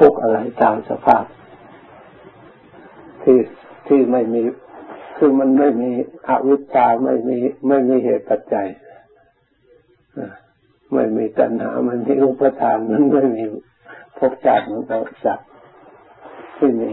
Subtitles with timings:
[0.00, 1.24] ทุกข์อะไรตามสภาพ
[3.22, 3.38] ที่
[3.88, 4.42] ที่ไม่มี
[5.16, 5.90] คือมันไม่มี
[6.28, 7.36] อวิชชาไม่มี
[7.68, 8.68] ไม่มีเหตุปัจจัย
[10.92, 13.44] ไม่มีตัณหามันมีอุปทานมันไม่มี
[14.18, 15.48] ภพชาติมันก็สัตว์
[16.56, 16.90] ที่มี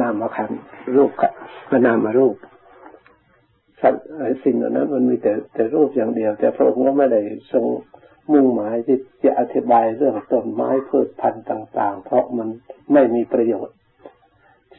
[0.00, 0.50] นามขัน
[0.96, 1.32] รูปกับ
[1.86, 2.36] นามรูป
[3.80, 4.04] สัตว์
[4.44, 7.20] สิ่งเหล่านั้นมันมีแต่แต่รูปอย่างเดียว แต่พระองค์ก็ไม่ได้
[7.52, 7.64] ทรง
[8.32, 12.48] มุ่งหมายที่จะอธิบายเรื่องต้นไม้พืชพันธุ์ต่าง ๆ เพราะมัน
[12.92, 13.76] ไม่มีประโยชน์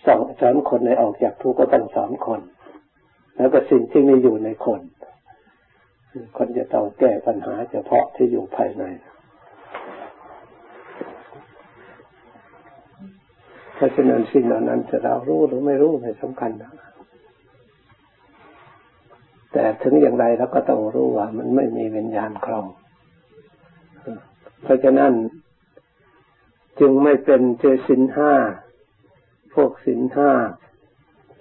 [0.05, 2.41] สอนสอนคนในออกจากทุกข์ก็ต้องสอนคน
[3.38, 4.81] แล้วก็สิ่งที่มีอยู่ในคน
[6.38, 8.84] คนจะต้องแก้ปัญหาเฉพาะที่อยู่ภายใน
[13.75, 16.73] เพราะฉะนั้นสิ่งเหล่านั้นจะเรารู้หรือไม่รู้ไม่สำคัญนะ
[19.53, 22.66] แต่ถึงอย่างไรเราก็ต้องรู้ว่ามันไม่มีวิญญาณครอง
[24.63, 25.13] เพราะฉะนั้น
[26.80, 28.34] จึงไม่เป็นเจสินห้า
[29.55, 30.31] พวกสินห้า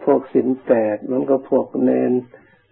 [0.05, 2.13] พวกสินแปด มันก็พวกเนน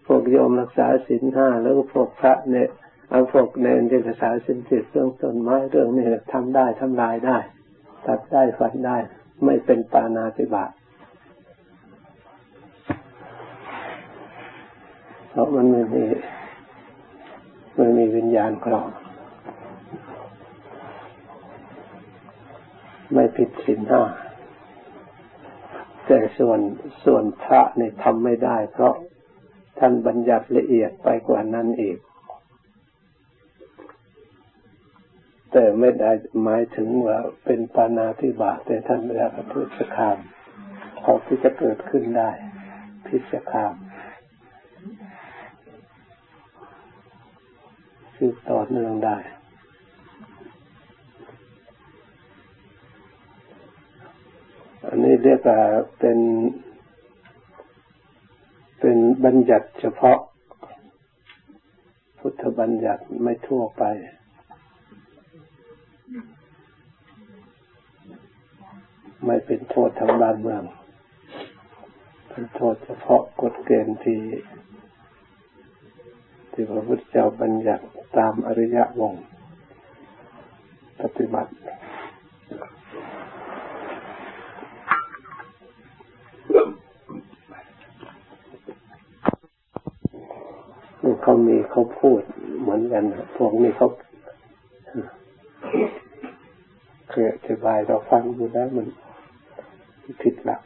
[0.06, 2.68] พวกโยมรักษาสินห้า แล้วก็พวกพระเนี่ย
[3.10, 7.38] เอาพวกเนนที่รักษาสินสิบเรื่องต้นไม้เรื่องนี้ทำได้ทำลายได้
[8.06, 8.98] ตัดได้ฟันได้
[9.44, 10.70] ไม่เป็นปานาติบาต
[15.30, 16.04] เพราะมันไม่มี
[17.76, 18.88] ไม่มีวิญญาณครอง
[23.12, 24.02] ไม่ผิดศีลห้า
[26.06, 26.60] แต่ส่วน
[27.04, 28.94] ส่วนพระเนี่ยทำไม่ได้ เพราะ
[29.78, 31.98] ท่านบัญญัติละเอียดไปกว่านั้นอีก
[35.52, 36.10] แต่ไม่ได้
[36.42, 40.18] หมายถึงว่าเป็นปานาธิบาแต่ท่านไม่ได้ประพฤติคาม
[41.02, 42.30] ขอที่จะเกิดขึ้นได้
[43.06, 43.74] พิสคาม
[48.16, 49.18] คือต่อเนื่องได้
[54.92, 55.60] อันนี้เรียกว่า
[55.98, 56.18] เป็น
[58.80, 60.18] เป็นบัญญัติเฉพาะ
[62.18, 63.82] พุทธบัญญัติไม่ทั่วไป
[69.26, 70.62] ไม่เป็นโทษทางบ้านเมือง
[72.28, 74.20] เป็นโทษเฉพาะกฎเกณฑ์ที่
[76.52, 77.84] ที่พระพุทธเจ้าบัญญัติ
[78.16, 79.14] ตามอริยวง
[81.00, 81.52] ปฏิบัติ
[91.04, 92.20] นี่ เขามีเขาพูด
[92.60, 93.04] เหมือนกัน
[93.36, 93.88] พวกนี้เขา
[97.10, 98.86] เคยอธิบายเราฟังดูแล้วมัน
[100.22, 100.60] ผิดหลัก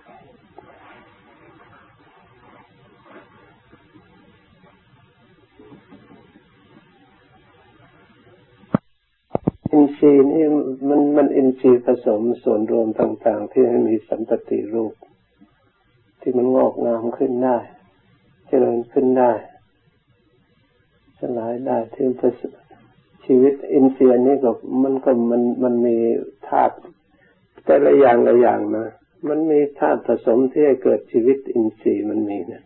[9.70, 10.46] อินทรีย์นี่
[10.88, 14.94] มันมันอินทรีย์ผสมส่วนรวมต่าง ๆ ที่ให้มีสันตติรูป
[16.20, 17.58] ที่มันงอกงามขึ้นได้
[18.46, 19.32] เจริญขึ้นได้
[21.38, 22.06] ลายได้ที่
[23.26, 24.50] ชีวิตอินทรีย์นี่ก็
[24.82, 25.96] มันก็มันมันมี
[26.48, 26.74] ธาตุ
[27.64, 28.86] แต่ละอย่างละอย่างนะ
[29.28, 32.62] มันมีธาตุผสมที่ให้เกิดชีวิตอินทรีย์มันมีนะ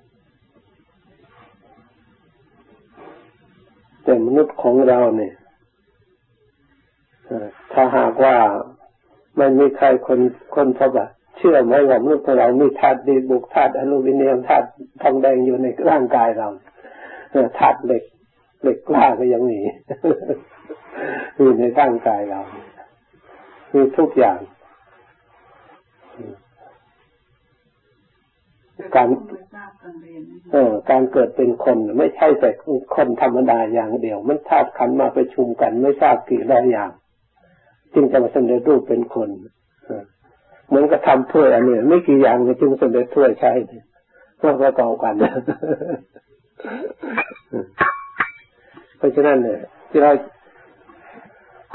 [4.02, 5.34] แต่มนุษย์ของเราเนี่ย
[7.72, 8.36] ถ้าหากว่า
[9.36, 10.20] ไม่มีใครคน
[10.54, 14.66] คนพบว่าเชื่อไหมว่ามนุษย์ของเรามีธาตุดีบุกธาตุอลูมิเนียมธาตุ
[15.02, 16.48] ทองแดงอยู่ในร่างกายเรา
[17.58, 18.02] ธาตุเหล็ก
[18.60, 19.60] เหล็กกล้าก็ยังมี
[21.36, 22.40] อยู่ในร่างกายเรา
[23.74, 24.38] มีทุกอย่าง
[28.96, 29.08] การ
[30.52, 32.50] เออการเกิดเป็นคนไม่ใช่แต่
[32.94, 36.90] คนธรรมดาอย่างเดียว มันธาตุขันมาประชุมกัน ไม่ทราบกี่ร้อยอย่าง
[37.94, 39.28] จึงจะมาสำเร็จรูปเป็นคน
[40.68, 43.52] เหมือนกับทำถ้วยอันนี้ไม่กี่อย่างจึงสำเร็จถ้วยใช่
[44.36, 45.14] เพื่อประกอบกัน
[48.98, 49.60] เพราะฉะนั้นเนี่ย
[49.90, 50.12] ที่เรา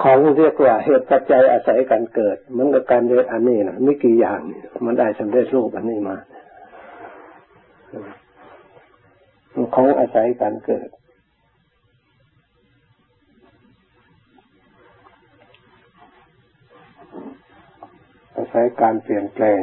[0.01, 4.40] ของเรียกว่าเหตุปัจจัยอาศัยการเกิดเหมือนกับการเรียนอันนี้นะไม่กี่อย่าง
[4.85, 6.16] มันได้สำเร็จรูปอันนี้มา
[9.75, 10.90] ของอาศัยการเกิด
[18.37, 19.61] อาศัยการเปลี่ยนแปลง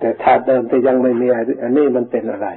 [0.00, 1.26] แต่ถ้าเดิมแต่ยังไม่มี
[1.62, 2.48] อันนี้มันเป็นอะไร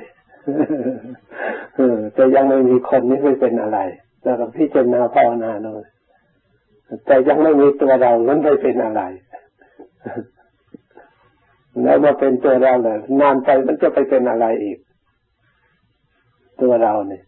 [2.13, 3.79] แต่ยังไม่มีคนนี้ไม่เป็นอะไร
[4.23, 5.83] แล้วก็พิจารณาภาวนาหน่อย
[7.05, 9.01] แต่ยังไม่มีตัวเรานั้นไม่เป็นอะไร
[11.83, 14.77] แล้วมาเป็นตัวเราเลยนานไปมันจะไปเป็นอะไรอีก
[16.61, 17.23] ตัวเราเนี่ย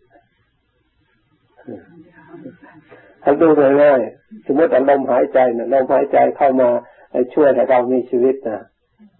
[3.23, 3.47] ถ้าดู
[3.79, 6.69] เลยๆสมมติลมหายใจเนี่ยลมหายใจเข้ามา
[7.33, 8.62] ช่วยให้เรามีชีวิตนะ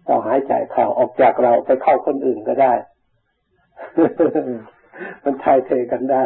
[0.06, 2.74] เราหายใจเข้าออกจากเราไปเข้าคนอื่นก็ได้
[5.24, 6.24] มันทายเทกันได้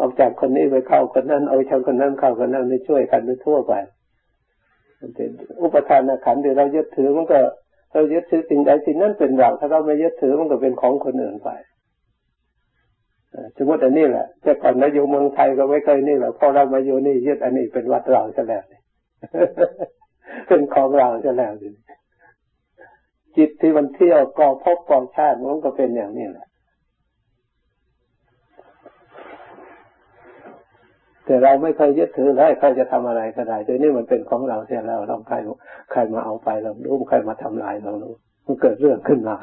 [0.00, 3.72] ออกจากคนนี้ไปเข้าคนนั้นเอาชาวคนนั้นเข้าคนนั้นในช่วยกันไปทั่วไป
[5.62, 7.38] อุปทานขันธ์ที่เรายึดถือมันก็
[7.92, 11.50] เรายึดถือสิ่งใดสิ่งนั้นเป็นเราถ้าเราไม่ยึดถือมันก็เป็นของคนอื่นไป
[13.56, 18.64] สมมติอันนี้แหละแต่ก่อนเราอยู่เมืองไทยก็ไม่เคยนี่แหละพอเรามาอยู่นี่ยึดอันนี้เป็นวัดเราซะแล้ว
[20.48, 21.52] เป็นของเราซะแล้ว
[23.36, 26.46] จิตที่มันเที่ยวกองพบกองชาติมันก็เป็นอย่างนี้แหละ
[31.24, 35.36] แต่เราไม่เคยยึดถือเลยใครจะทำอะไรก็ได้โดยนี่มันเป็นของเราเสียแล้วเราใคร
[35.92, 38.14] ใครมาเอาไปเรารู้ใครมาทำลายเรารู้
[38.46, 39.36] มันเกิดเรื่องขึ้นมา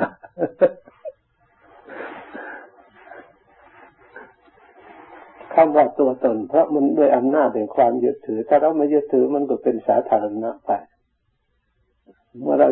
[5.54, 10.72] คำว่าตัวตนเพราะมันด้วยอำนาจแห่งความยึดถือ ถ้าเราไม่ยึดถือมันก็เป็นสาธารณะไป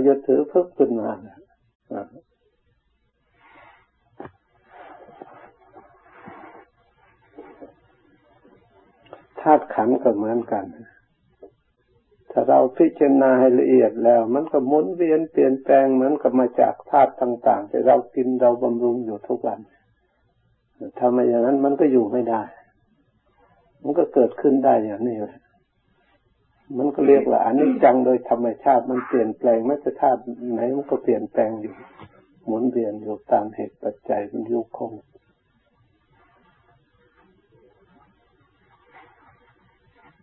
[0.08, 1.10] ยึดถือเพิ่มขึ้นมา
[9.42, 10.66] ธาตุขันก็เหมือนกัน
[12.32, 19.60] ถ้าเราพิจารณาให้ละเอียดแล้ว มันก็หมุนเวียนเปลี่ยนแปลงเหมือนกับมาจากธาตุต่าง ๆ ที่เรากินเราบำรุงอยู่ทุกวัน
[20.98, 22.42] ถ้าไม่อย่างนั้นมันก็อยู่ไม่ได้
[23.84, 25.43] มันก็เกิดขึ้นได้อย่างนี้เลย
[26.78, 30.22] มันก็เรียกว่าอนิจจังโดยธรรมชาติมันเปลี่ยนแปลงไม่ว่าธาตุ
[30.54, 31.74] ไหนมันก็เปลี่ยนแปลงอยู่
[32.46, 34.92] หมุนเวียนอยู่ตามเหตุปัจจัยมันยุคง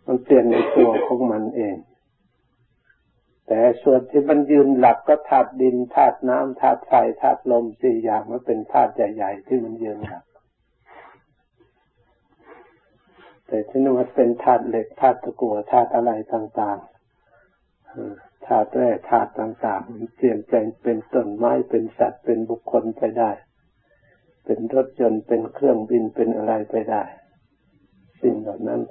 [0.05, 1.77] มันเปลี่ยนในตัวของมันเอง
[3.47, 10.23] แต่ส่วนที่มันยืนหลักก็ธาตุดินธาตุน้ำธาตุไฟธาตุลมสี่อย่างมันเป็นธาตุใหญ่ ๆ ที่มันยืนหลัก
[13.51, 23.31] แต่ที่นี่มันเป็นธาตุเหล็กธาตุตะกั่วธาตุอะไรต่างๆธาตุแร่ธาตุต่างๆมันเปลี่ยนแปลงเป็นต้นไม้เป็นสัตว์เป็นบุคคลไปได้
[24.45, 27.03] เป็นรถยนต์เป็นเครื่องบินเป็นอะไรไปได้
[28.21, 28.81] สิ่งเหล่านั้น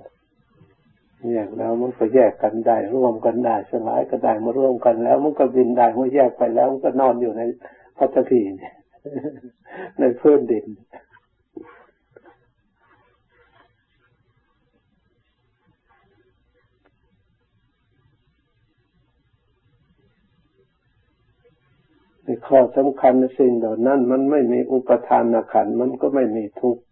[1.30, 7.42] แยกแล้วมันก็แยกกันได้ร่วมกันได้สลายก็ได้มาร่วมกันแล้ว มันก็บินได้เมื่อแยกไปแล้วมันก็นอนอยู่ใน
[7.98, 8.40] พัทพี
[10.00, 10.66] ในพื้นดิน
[22.46, 26.82] ข้อสำคัญในสิ่งเหล่านั้น มันไม่มีอุปทานขันมันก็ไม่มีทุกข์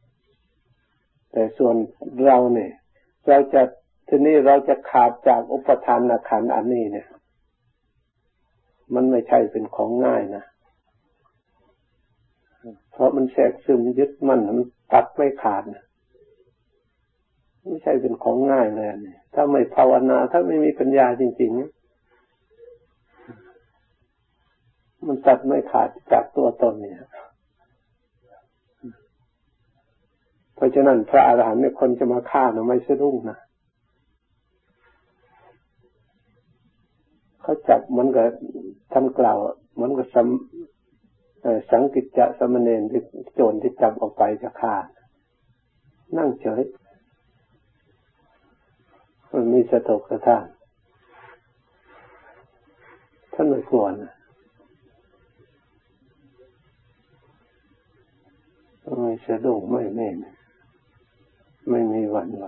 [1.32, 1.74] แต่ส่วน
[2.26, 2.72] เราเนี่ย
[3.28, 3.62] เราจะ
[4.08, 7.08] ทีนี้เราจะขาดจากอุปทานขันอันนี้เนี่ย
[8.94, 10.44] มันไม่ใช่เป็นของง่ายนะ
[12.92, 15.84] เพราะมันแทรกซึมยึดมั่นมันตัดไม่ขาดนะ
[17.64, 21.77] ไม่ใช่เป็นของง่ายเลยเนี่ยถ้าไม่ภาวนา ถ้าไม่มีปัญญาจริง ๆ
[25.06, 26.96] มันตัดไม่ขาดจากตัวตนเนี่ย
[30.54, 33.38] เพราะฉะนั้นพระอาหารหันต์เนี่ยคนจะมาฆ่านะไม่สะดุ้งนะ
[37.42, 38.24] เขาจับมันก็
[38.92, 39.38] ท่านกล่าว
[39.80, 40.28] มันก็สัม
[41.70, 43.02] สังกิจจะสมณเณรที่
[43.34, 44.74] โจรที่จับออกไปจะฆ่า
[46.18, 46.62] นั่งเฉย
[49.32, 50.44] มันมีสตกสะท้าน
[53.34, 54.12] ท่านไม่กลัวนะ
[58.96, 60.16] ไม่สะดุ้งไม่เม่น
[61.70, 62.44] ไม่มีวันไหว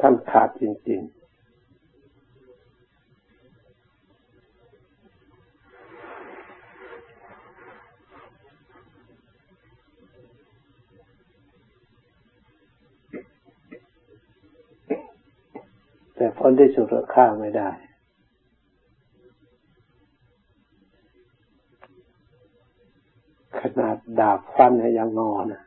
[0.00, 1.22] ท่านขาดจริงๆ
[16.16, 17.70] แต่พ้นที่สุดก็ฆ่าไม่ได้
[24.18, 25.62] ดาบฟันยังงอนะ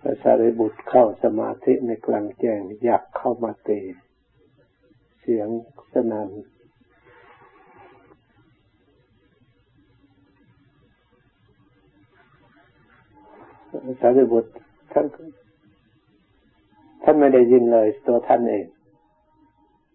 [0.00, 3.80] พระสารีบุตรเข้าสมาธิในกลางแจ้งอยากเข้ามาเตะ
[5.20, 5.48] เสียง
[5.92, 6.28] สนัน่น
[14.00, 14.50] สารีบุตร
[14.92, 15.06] ท่าน
[17.08, 18.66] ท่านไม่ได้ยินเลยตัวท่านเอง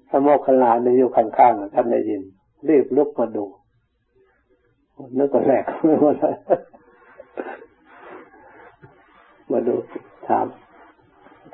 [0.10, 2.22] พระโมคคัลลานี่อยู่ข้างๆท่านได้ยิน
[2.68, 3.46] รีบลุกมาดู
[5.18, 6.25] นึกว่าแรกไม่ว่าอะไร
[9.51, 9.75] มาดู
[10.27, 10.46] ถาม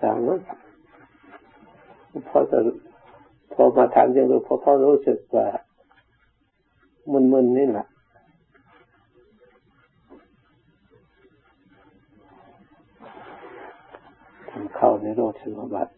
[0.02, 0.38] ถามว่า
[2.30, 2.58] พอจะ
[3.54, 5.48] พอมาถามยังรู้พอพอรู้สึกว่า
[7.12, 7.88] มึนๆนี่แหละ
[14.52, 15.92] ทำ เข้าในโรคสมบัติ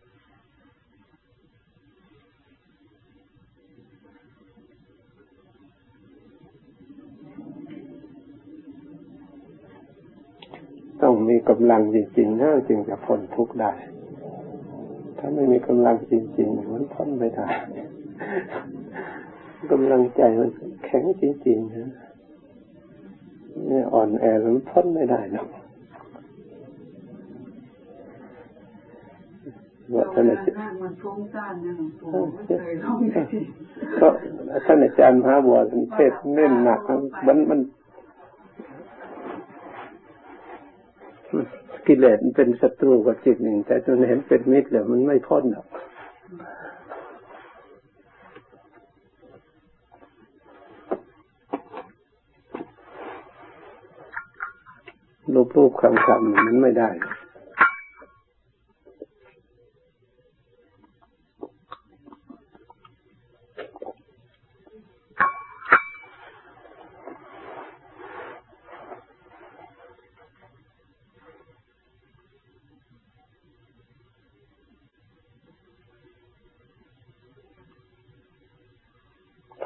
[11.02, 13.72] ต้องมีกำลังจริงๆนะจึงจะพ้นทุกข์ได้
[15.18, 17.48] ถ้าไม่มีกำลังจริงๆมันพ้นไม่ได้
[19.72, 20.50] กำลังใจมัน
[20.86, 21.92] แข็งจริงๆนะ
[23.70, 25.46] นี่อ่อนแอมันพ้นไม่ได้นะ
[29.94, 33.26] ว่าท่านอาจารย์มันฟุ้งซ่านนะหลวงปู่ไม่เคยร้องเลย
[34.00, 34.08] ก็
[34.66, 36.82] ท่านอาจารย์มหาบัวท่านเทศเน้นหนัก
[37.28, 37.60] มันมัน
[41.88, 45.68] กิเลสมันเป็นศัตรูกับจิตหนึ่ง แต่จนเห็นเป็นมิตรแล้วมันไม่พ้นหรอก
[55.34, 56.90] รูปรูปคำคำมันไม่ได้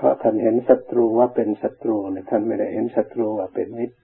[0.03, 3.97] ราะ ท่านเห็นศัตรูว่าเป็นศัตรูเนี่ยท่านไม่ได้เห็นศัตรูว่าเป็นมิตร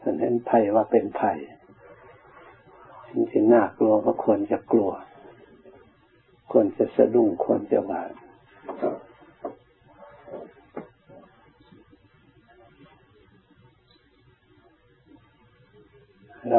[0.00, 1.38] ท่านเห็นภัยว่าเป็นภัย
[3.08, 4.90] สิ่งที่น่ากลัวก็ควรจะกลัว
[6.52, 8.10] ควรจะสะดุ้งควรจะหวาด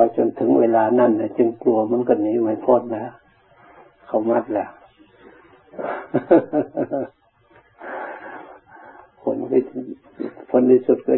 [0.02, 3.14] เราจนถึงเวลานั้นนะจึงกลัวมันก็หนีไม่พ้นนะ
[4.06, 4.70] เขามัดแล้ว
[9.22, 9.62] ผลที่
[10.50, 11.16] ผลที่สุดก็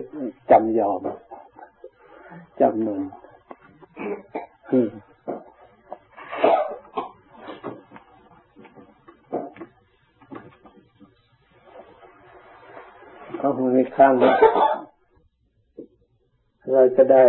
[0.52, 1.00] จำยอม
[2.60, 3.02] จำนน
[13.42, 14.14] ก็มีข้าง
[16.72, 17.24] เราจะได้